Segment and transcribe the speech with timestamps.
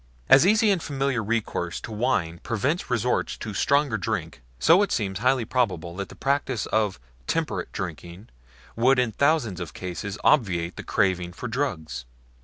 [0.29, 5.19] As easy and familiar recourse to wine prevents resort to stronger drinks, so it seems
[5.19, 8.29] highly probable that the practice of temperate drinking
[8.75, 12.05] would in thousands of cases obviate the craving for drugs.